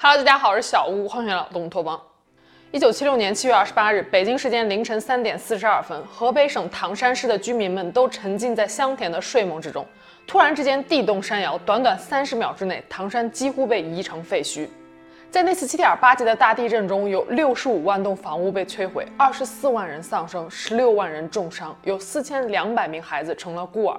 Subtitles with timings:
[0.00, 2.00] 哈喽，大家好，我是小屋，欢迎来到动物托邦。
[2.70, 9.84] 一九七六年七月二十八日，北京时间凌晨三点四十二分，河北省唐山市的居民们都沉浸在香甜的睡梦之中。
[10.24, 14.68] 突然之间，地动山摇，短短三十秒之内，唐山几乎被夷成废墟。
[15.32, 23.98] 在那次七点八级的大地震中，有六十五万栋房屋被摧毁，二十四万人丧生，十六万人重伤，有四千两百名孩子成了孤儿，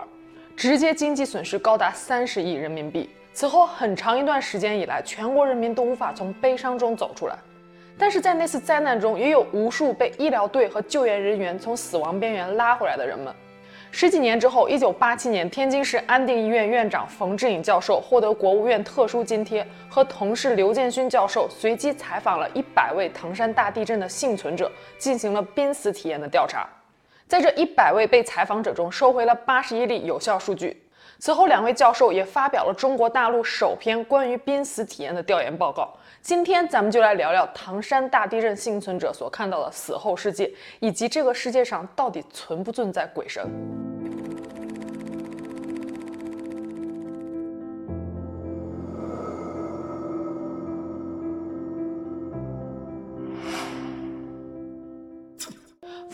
[0.56, 3.10] 直接经济损失高达三十亿人民币。
[3.40, 7.38] 此后很长一段时间以来，全国人民都无法从悲伤中走出来。
[7.98, 13.34] 但是在那次灾难中，也有无数被医疗队和救援人员从死亡边缘拉回来的人们。
[13.92, 26.68] 十几年之后，一九八七年，天津市安定医院院长冯志颖教授获得国务院特殊津贴，和同事刘建勋教授随机采访了一百位唐山大地震的幸存者，进行了濒死体验的调查。
[27.26, 30.84] 在这一百位被采访者中，收回了八十一例有效数据。
[31.22, 35.94] 此后，两位教授也发表了中国大陆首篇关于濒死体验的调研报告。
[36.22, 43.46] 今天，咱们就来聊聊唐山大地震幸存者所看到的死后世界，以及这个世界上到底存不存在鬼神。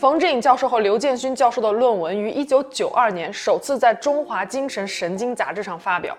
[0.06, 6.16] 冯志颖教授和刘建勋教授的论文于1992年首次在《中华精神神经杂志》上发表。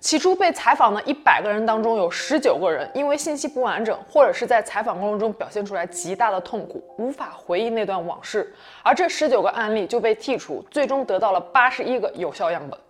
[0.00, 8.50] 起初被采访的一百个人当中，有十九个人因为信息不完整，或者是在采访过程中表现出来极大的痛苦，无法回忆那段往事，
[8.82, 12.80] 而这十九个案例就被剔除，最终得到了八十一个有效样本。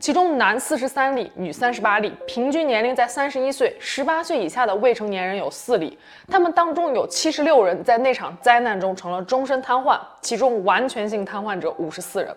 [0.00, 5.98] 其中男四十三例，女三十八例，平均年龄在三十一岁，十八岁以下的未成年人有四例。
[6.28, 12.32] 他们当中有七十六人在那场灾难中成了终身瘫痪，其中完全性瘫痪者五十四人。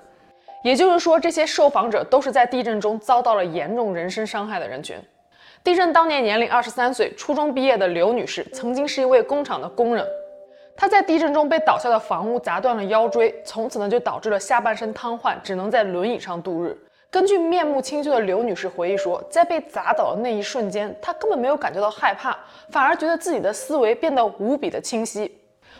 [0.63, 4.97] 也就是说，这些受访者都是在地震中遭到了严重人身伤害的人群。
[5.63, 10.03] 地震当年年龄二十三岁，初中毕业的刘女士，曾经是一位工厂的工人。
[10.75, 16.75] 她在地震中被倒下的房屋砸断了腰椎，从此呢就导致了下半身瘫痪，只能在轮椅上度日。
[17.11, 22.33] 根据面目清秀的刘女士回忆说，在被砸倒的那一瞬间，她根本没有感觉到害怕，
[22.69, 25.29] 反而觉得自己的思维变得无比的清晰，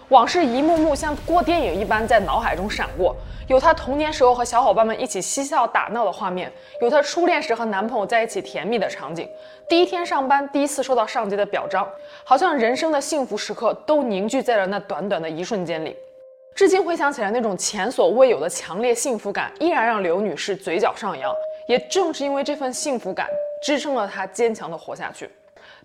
[0.10, 3.16] 往事一幕幕像过电影一般在脑海中闪过。
[3.48, 9.26] 有她童年时候和小伙伴们一起嬉笑打闹的画面，有她初恋时和男朋友在一起甜蜜的场景，
[9.70, 11.88] 第一天上班，第一次收到上级的表彰，
[12.26, 15.96] 好像人生的幸福时刻都凝聚在了那短短的一瞬间里。
[16.54, 21.34] 至今回想起来，那种前所未有的强烈幸福感依然让刘女士嘴角上扬。
[21.68, 23.28] 也正是因为这份幸福感，
[23.64, 25.30] 支撑了她坚强地活下去。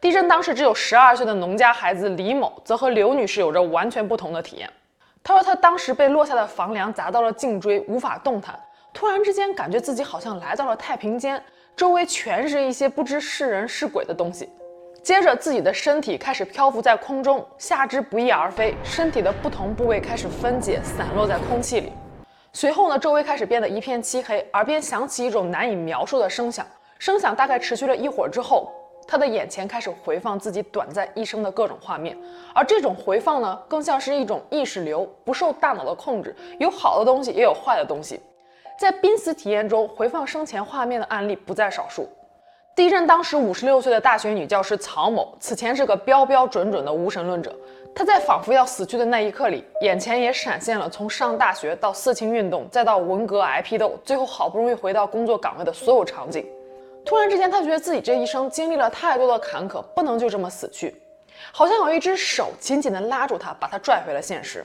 [0.00, 4.69] 地震当时只有十二岁的农家孩子李某，则和刘女士有着完全不同的体验。
[5.22, 8.59] 他说，他当时被落下的房梁砸到了颈椎，无法动弹。
[8.93, 11.41] 突然之间，感觉自己好像来到了太平间，
[11.77, 14.48] 周围全是一些不知是人是鬼的东西。
[15.06, 21.93] 接着，自己的身体开始漂浮在空中，下肢不翼而飞，身体的不同部位开始分解，散落在空气里。
[22.53, 26.66] 随后呢，周围开始变得一片漆黑，耳边响起一种难以描述的声响。
[26.99, 28.69] 声响大概持续了一会儿之后，
[29.06, 32.19] 他的眼前开始回放自己短暂一生的各种画面，
[32.53, 38.21] 而这种回放呢，更像是一种意识流，不受大脑的控制，有好的东西，也有坏的东西。
[38.77, 42.09] 在濒死体验中，回放生前画面的案例不在少数。
[42.77, 47.51] 地震当时五十六岁的大学女教师曹某，此前是个标标准准的无神论者。
[47.95, 56.47] 她在仿佛要死去的那一刻里，眼前也闪现了从上大学到四清运动，再到文革挨批斗，最后好不容易回到工作岗位的所有场景。
[57.03, 60.95] 突然之间，她觉得自己这一生经历了太多的坎坷，不能就这么死去，
[61.53, 64.63] 好像有一只手紧紧地拉住她，把她拽回了现实。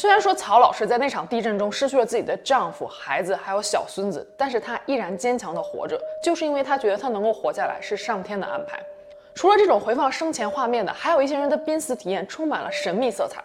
[0.00, 8.78] 虽然说曹老师在那场地震中失去了自己的丈夫、孩子，还有小孙子，但是她依然坚强地活着，就是因为她觉得她能够活下来是上天的安排。
[9.34, 13.42] 除了这种回放生前画面的，还有一些人的濒死体验充满了神秘色彩。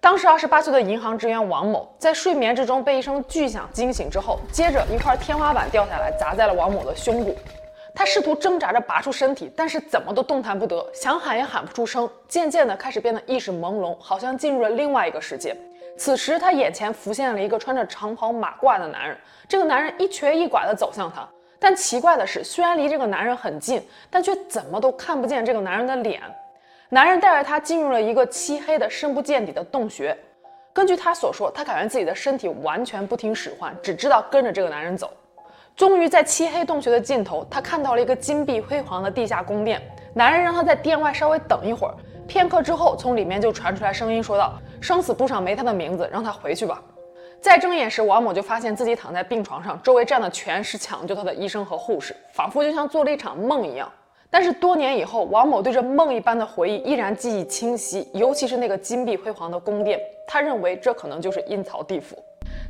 [0.00, 7.36] 当时二十八岁的银行职员王某在睡眠之中被一声巨响惊醒之后，接着一块天花板掉下来砸在了王某的胸部，
[7.94, 15.56] 他试图挣扎着拔出身体，但是怎么都动弹不得，想喊也喊不出声，渐渐的开始变得意识朦胧，好像进入了另外一个世界。
[15.96, 19.16] 此时，他眼前浮现了一个穿着长袍马褂的男人。
[19.48, 21.26] 这个男人一瘸一拐地走向他，
[21.58, 26.20] 但奇怪的是，虽然离这个男人很近，但却怎么都看不见这个男人的脸。
[26.88, 30.16] 男人带着他进入了一个漆黑的、深不见底的洞穴。
[30.72, 35.12] 根据他所说，他感觉自己的身体完全不听使唤，只知道跟着这个男人走。
[35.76, 39.80] 终于，在漆黑洞穴的尽头，他看到了一个金碧辉煌的地下宫殿。
[40.12, 41.94] 男人让他在殿外稍微等一会儿。
[42.26, 46.82] 片刻之后，从里面就传出来声音，说道：“生死簿上没他的名字，让他回去吧。”
[47.40, 53.90] 再睁眼时，王某就发现自己躺在病床上，周围站的全是抢救他的医生和护士，仿佛就像做了一场梦一样。
[54.30, 62.16] 但是多年以后，王某对这梦一般的回忆依然记忆清晰，尤其是那个金碧辉煌的宫殿，他认为这可能就是阴曹地府。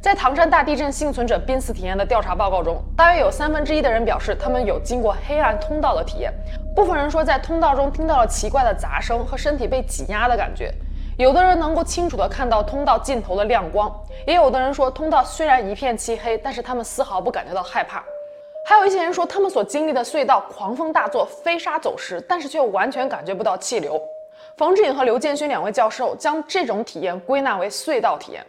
[0.05, 6.31] 在唐山大地震幸存者濒死体验的调查报告中，大约有三分之一的人表示他们有经过黑暗通道的体验，
[6.77, 10.71] 部分人说在通道中听到了奇怪的杂声和身体被挤压的感觉，
[11.17, 13.91] 有的人能够清楚地看到通道尽头的亮光，
[14.27, 18.05] 也有的人说通道虽然一片漆黑，但是他们丝毫不感觉到害怕。
[18.67, 23.99] 还有一些人说，他们所经历的隧道狂风大作，飞沙走石，但是却完全感觉不到气流。
[24.59, 28.45] 冯志颖和刘建勋两位教授将这种体验归纳为隧道体验。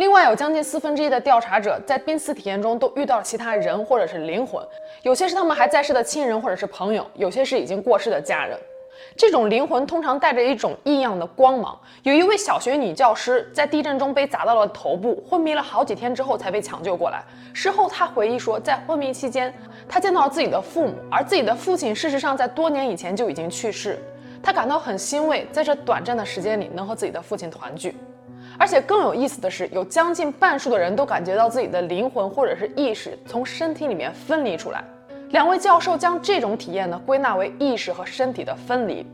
[0.00, 4.66] 另外，有将近四分之一的调查者在濒死体验中都遇到了其他人或者是灵魂，
[5.02, 8.58] 有些是他们还在世的亲人或者是朋友，有些是已经过世的家人。
[9.14, 11.78] 这种灵魂通常带着一种异样的光芒。
[12.02, 17.22] 有一位小学女教师在地震中被砸到了头部，昏迷了好几天之后才被抢救过来。
[17.52, 19.52] 事后，她回忆说，在昏迷期间，
[19.86, 24.02] 她见到了自己的父母，而自己的父亲事实上在多年以前就已经去世。
[24.42, 27.94] 她感到很欣慰，在这短暂的时间里能和自己的父亲团聚。
[28.60, 34.84] 而且更有意思的是，有将近半数的人都感觉到自己的灵魂或者是意识从身体里面分离出来。
[35.30, 39.06] 两位教授将这种体验呢归纳为意识和身体的分离。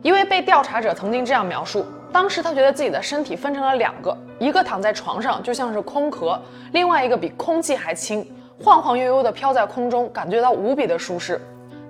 [0.00, 6.40] 一位被调查者曾经这样描述：当时他觉得自己的身体分成了两个，一个躺在床上就像是空壳，
[6.72, 8.26] 另外一个比空气还轻，
[8.58, 11.38] 晃晃悠悠地飘在空中，感觉到无比的舒适。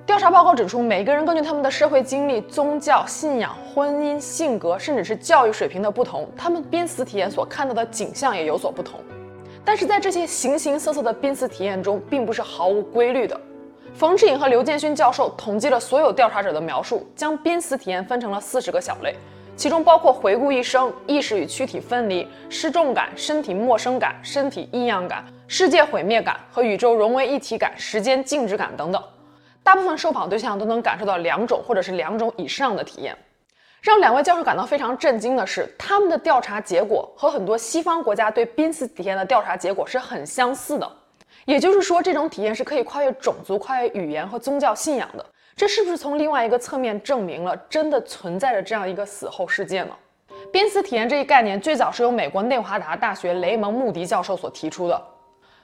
[0.06, 9.00] 调查报告指出，每个人根据他们的社会经历、宗教信仰、婚姻、性格，甚至是教育水平的不同，他们濒死体验所看到的景象也有所不同。
[9.64, 13.40] 但是在这些形形色色的濒死体验中，并不是毫无规律的。
[13.94, 19.16] 冯志颖和刘建勋教授统计了所有调查者的描述，将濒死体验分成了四十个小类，
[19.56, 29.02] 其中包括回顾一生、意识与躯体分离、失重感、身体陌生感、身体异样感、世界毁灭感和宇宙融为一体感、时间静止感等等。
[29.64, 33.16] 大部分受访对象都能感受到两种或者是两种以上的体验。
[33.82, 40.90] 让两位教授感到非常震惊的是，他们的调查结果和很多西方国家对濒死体验的调查结果是很相似的。
[41.44, 45.26] 也就是说，这种体验是可以跨越种族、跨越语言和宗教信仰的。
[45.56, 49.94] 这是不是从另外一个侧面证明了真的存在着这样一个死后世界呢？
[50.50, 55.02] 濒死体验这一概念最早是由美国内华达大学雷蒙·穆迪教授所提出的，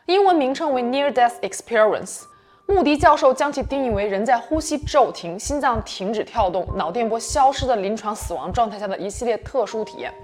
[0.07, 2.25] 英文名称为 Near Death Experience。
[2.71, 10.15] 穆迪教授将其定义为人在呼吸骤停、心脏停止跳动、脑电波消失的临床死亡状态下的一系列特殊体验。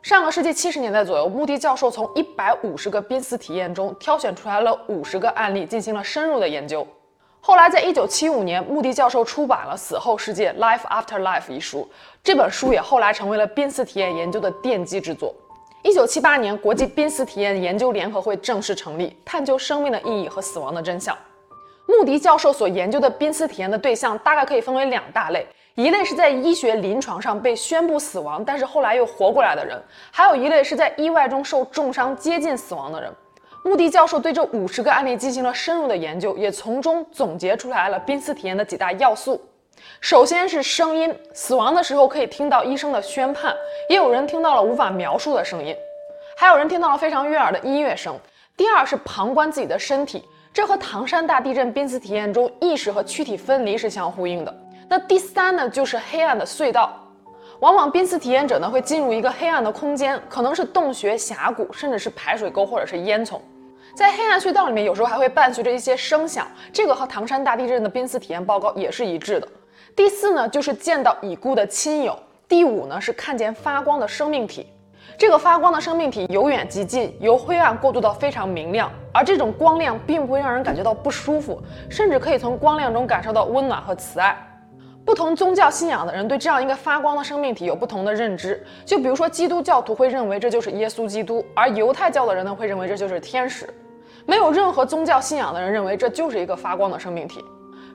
[0.00, 6.86] 上个世纪七十年代左右，穆迪教授从一百五十个濒死体验中挑选出来了五十个案例，进行了深入的研究。
[7.38, 11.86] 后来，在一九七五年，穆迪教授出版了《死后世界 （Life After Life）》一书，
[12.24, 15.34] 这本书也后来成为了濒死体验研究的奠基之作。
[15.82, 21.14] 一九七八年，国际濒死体验研究联合会正式成立，探究生命的意义和死亡的真相。
[21.90, 25.44] 穆迪教授所研究的濒死体验的对象大概可以分为两大类。
[25.74, 29.80] 一类是在医学临床上被宣布死亡，但是后来又活过来的人，
[30.12, 33.10] 还有一类是在意外中受重伤接近死亡的人。
[33.64, 39.40] 穆迪教授对这五十个案例进行了深入的研究，也从中总结出来了濒死体验的几大要素。
[40.00, 43.54] 首先是声音，死亡的时候可以听到医生的宣判，
[43.88, 45.74] 也有人听到了无法描述的声音，
[46.36, 48.18] 还有人听到了非常悦耳的音乐声。
[48.56, 50.22] 第二是旁观自己的身体，
[50.52, 54.54] 这和唐山大地震濒死体验中意识和躯体分离是相呼应的。
[54.88, 56.92] 那第三呢，就是黑暗的隧道，
[57.60, 63.38] 往往濒死体验者呢会进入一个黑暗的空间，可能是洞穴、峡谷，甚至是排水沟或者是烟囱。
[63.94, 69.48] 在黑暗隧道里面，有时候还会伴随着一些声响，这个和唐山大地震的濒死体验报告也是一致的。
[69.94, 72.18] 第四呢，就是见到已故的亲友。
[72.48, 74.66] 第五呢，是看见发光的生命体。
[75.18, 84.36] 这个发光的生命体由远及近，由灰暗过渡到非常明亮，而这种光亮并不会让人感觉到不舒服，甚至可以从光亮中感受到温暖和慈爱。
[85.04, 88.64] 不同宗教信仰的人对这样一个发光的生命体有不同的认知。
[88.84, 93.68] 就比如说，基督教徒会认为这就是耶稣基督，而犹太教的人呢会认为这就是天使。
[94.26, 97.44] 没有任何宗教信仰的人认为这就是一个发光的生命体。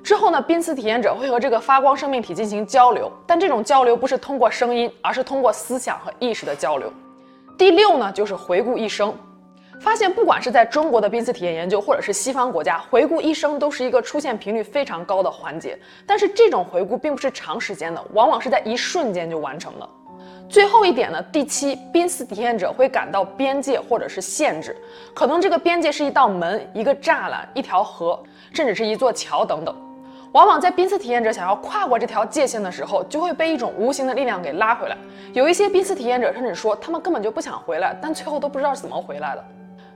[0.03, 6.91] 之后呢，濒死体验者会和这个发光生命体进行交流，但这种交流不是通过声音，而是通过思想和意识的交流。
[7.57, 9.13] 第六呢，就是回顾一生。
[9.79, 15.77] 发现，不管是在中国的濒死体验研究，或者是西方国家，回顾一生都是一个出现频率非常高的环节。
[16.05, 19.89] 但是这种回顾并不是长时间的，往往是在一瞬间就完成了。
[20.47, 24.75] 最后一点呢，第七，濒死体验者会感到边界或者是限制，
[25.13, 28.21] 可能这个边界是一道门、一个栅栏、一条河，
[28.53, 29.75] 甚至是一座桥等等。
[30.35, 34.97] 往往在濒死体验者想要跨过这条界限的时候，就会被一种无形的力量给拉回来。
[35.31, 39.45] 有一些濒死体验者甚至说，他们根本就不想回来，但最后都不知道是怎么回来的。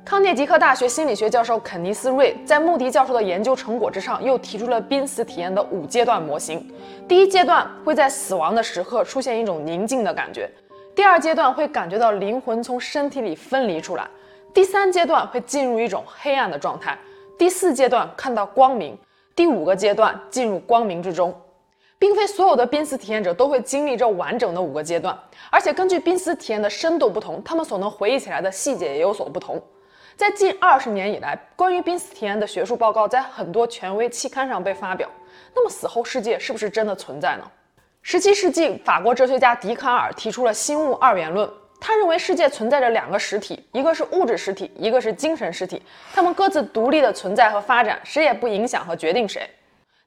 [0.06, 6.66] 康涅狄克大学心理学教授肯尼斯·瑞在穆迪教授的研究成果之上，又提出了濒死体验的五阶段模型。
[7.06, 10.50] 第一阶段会在死亡的时刻出现一种宁静的感觉，
[10.96, 14.08] 第二阶段会感觉到灵魂从身体里分离出来，
[14.54, 16.98] 第三阶段会进入一种黑暗的状态，
[17.38, 18.98] 第四阶段看到光明，
[19.40, 21.34] 第五个阶段进入光明之中。
[21.98, 25.18] 并非所有的濒死体验者都会经历这完整的五个阶段，
[25.50, 29.62] 而且根据濒死体验的深度不同，他们所能回忆起来的细节也有所不同。
[30.18, 35.08] 在近二十年以来，关于濒死体验的学术报告在很多权威期刊上被发表。
[35.54, 37.46] 那么，死后世界是不是真的存在呢？
[38.02, 41.50] 十七世纪，法国哲学家笛卡尔提出了心物二元论。
[41.80, 45.82] 他认为世界存在着两个实体，一个是物质实体，一个是精神实体。
[46.14, 49.50] 他们各自独立的存在和发展，谁也不影响和决定谁。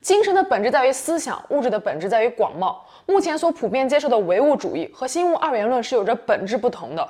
[0.01, 2.77] 精神的本质在于思想，物质的本质在于广袤。
[3.07, 7.09] 目前所普遍接受的唯物主义和心物二元论是有着本质不同的。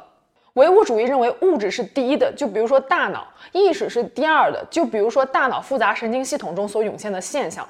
[0.54, 3.20] 唯物主义认为物质是第一的，就比如说大脑；
[3.52, 7.66] 意识是第二的，就比如说大脑复杂神经系统中所涌现的现象。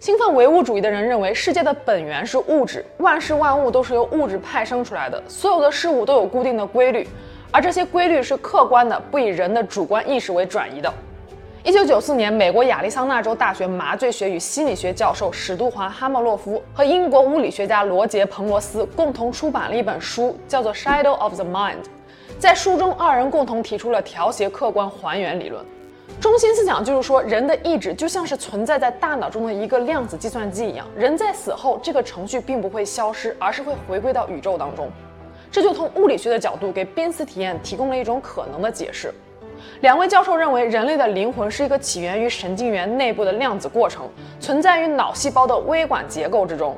[0.00, 7.06] 兴奋唯物主义的人认为世界的本源是物质，万事万物都是由物质派生出来的，所有的事物都有固定的规律，
[7.50, 10.90] 而这些规律是客观的，不以人的主观意识为转移的。
[11.62, 21.74] 一九九四年，美国亚利桑那州大学麻醉学与心理学教授史都华·哈莫洛夫和英国物理学家罗杰·彭罗斯共同出版了一本书，叫做《Shadow of the Mind》。
[22.38, 25.62] 在书中，二人共同提出了调谐客观还原理论，
[26.20, 34.90] 中心思想就是说，人的意志就像是存在在大脑中的一个量子计算机一样，人在死后，这个程序并不会消失，而是会回归到宇宙当中。
[35.50, 39.12] 这就从物理学的角度给濒死体验提供了一种可能的解释。
[39.80, 44.06] 两位教授认为，人类的灵魂是一个起源于神经元内部的量子过程，
[44.38, 46.76] 存在于脑细胞的微管结构之中，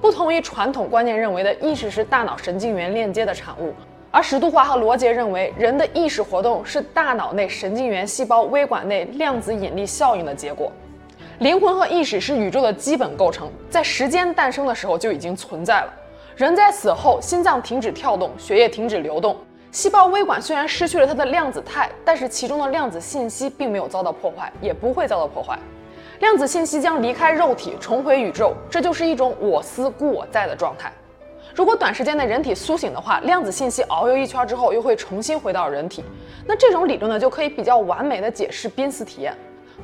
[0.00, 3.74] 不同于传统观念认为的意识是大脑神经元链接的产物。
[4.14, 10.70] 而史都华和罗杰认为，人的意识活动是大脑内神经元细胞微管内量子引力效应的结果。
[11.40, 15.92] 灵魂和意识是宇宙的基本构成，在时间诞生的时候就已经存在了。
[16.36, 19.36] 人在死后，心脏停止跳动，血液停止流动，
[19.72, 25.58] 细胞微管虽然失去了它的量子态，但是其中的量子信息并没有遭到破坏，也不会遭到破坏。
[26.20, 30.92] 量子信息将离开肉体，重回宇宙，这就是一种我思故我在的状态。
[31.54, 36.02] 如果短时间内人体苏醒的话，量子信息遨游一圈之后又会重新回到人体，
[36.44, 39.32] 那这种理论呢就可以比较完美的解释濒死体验。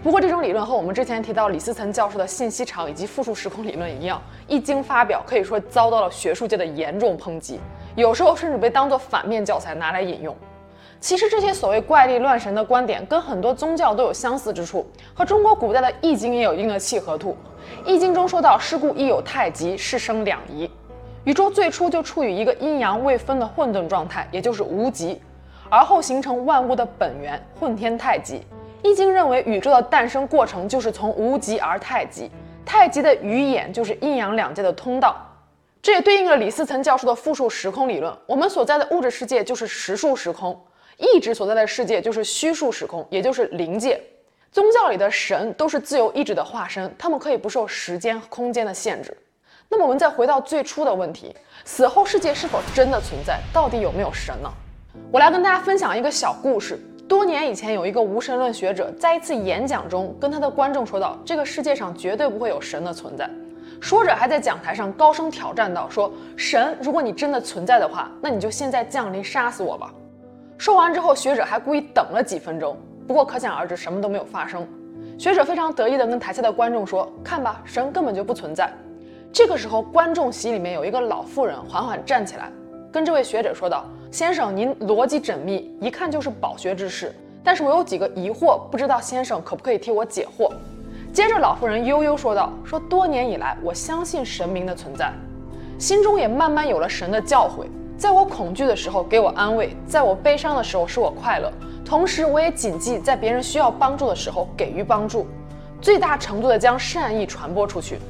[0.02, 7.60] 不过这种理论和我们之前提到李思岑教授的信息场以及复数时空理论一样，一经发表可以说遭到了学术界的严重抨击，
[7.94, 10.36] 有时候甚至被当作反面教材拿来引用。
[10.98, 14.84] 其实这些所谓怪力乱神的观点跟很多宗教都有相似之处，
[15.14, 17.36] 和中国古代的易经也有一定的契合度。
[17.86, 20.68] 易经中说到：“是故亦有太极，是生两仪。”
[21.24, 25.20] 宇宙最初就处于一个阴阳未分的混沌状态，也就是无极，
[25.68, 28.42] 而后形成万物的本源，混天太极。
[28.82, 32.30] 易经认为宇宙的诞生过程就是从无极而太极，
[32.64, 35.14] 太极的鱼眼就是阴阳两界的通道。
[35.82, 38.10] 这也对应了李思岑教授的复数时空理论。
[38.26, 40.58] 我们所在的物质世界就是实数时空，
[40.96, 44.00] 意志所在的世界就是虚数时空，也就是灵界。
[44.50, 49.14] 宗教里的神都是自由意志的化身，他们可以不受时间空间的限制。
[49.72, 51.32] 那么我们再回到最初的问题：
[51.64, 53.38] 死后世界是否真的存在？
[53.52, 54.50] 到底有没有神呢？
[55.12, 56.76] 我来跟大家分享一个小故事。
[57.08, 63.30] 多年以前，有一个无神论学者在一次演讲中跟他的观众说道：“这个世界上绝对不会有神的存在。”
[63.80, 69.94] 说着还在讲台上高声挑战道：“说神，如果你真的存在的话，那你就现在降临杀死我吧。”
[70.58, 72.76] 说完之后，学者还故意等了几分钟。
[73.06, 74.66] 不过可想而知，什么都没有发生。
[75.16, 78.68] 学者非常得意地跟台下的观众说：“看吧，神根本就不存在。”
[79.32, 82.50] 这个时候，观众席里面有一个老妇人缓缓站起来，
[82.90, 87.14] 跟这位学者说道：“先生，您逻辑缜密，一看就是饱学之士。
[87.44, 90.50] 但是我有几个疑惑，不知道先生可不可以替我解惑？”
[91.14, 95.12] 接着，老妇人悠悠说道：“说多年以来，我相信神明的存在，
[95.78, 97.66] 心中也慢慢有了神的教诲。
[97.96, 101.52] 在我恐惧的时候给我安慰，在我悲伤的时候使我快乐。
[101.84, 105.26] 同时，我也谨记在别人需要帮助的时候给予帮助，
[105.80, 108.00] 最大程度地将善意传播出去。”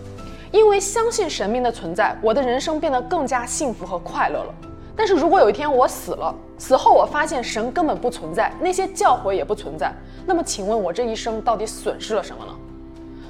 [0.53, 4.55] 因为相信神明的存在，我的人生变得更加幸福和快乐了。
[4.97, 9.93] 但是如果有一天我死了，死后我发现神根本不存在，那些教诲也不存在，
[10.27, 12.53] 那么请问我这一生到底损失了什么呢？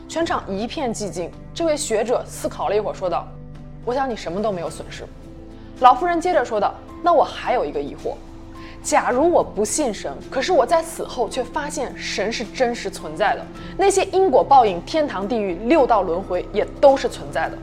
[0.08, 1.30] 全场一片寂静。
[1.54, 3.28] 这位学者思考了一会儿，说道
[3.84, 5.04] ：“我想你什么都没有损失。”
[5.80, 8.14] 老妇人接着说道：“那我还有一个疑惑。”
[8.82, 13.44] 假如我不信神，可是我在死后却发现神是真实存在的，
[13.76, 17.58] 那些因果报应、天堂地狱、六道轮回也都是存在的，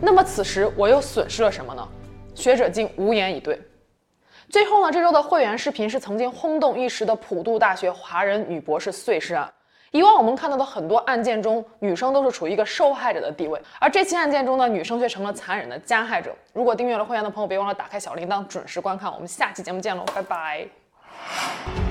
[0.00, 1.86] 那么此时我又损失了什么呢？
[2.34, 3.60] 学者竟无言以对。
[4.48, 9.50] 最后呢，这周的会员视频是曾经轰动一时的普渡大学华人女博士碎尸案。
[9.92, 16.34] 以往我们看到的很多案件中，女生都是处于一个受害者的地位，而这期案件中呢，女生却成了残忍的加害者。
[16.52, 19.12] 如果订阅了会员的朋友，别忘了打开小铃铛，准时观看。
[19.12, 21.81] 我们下期节目见喽，拜拜。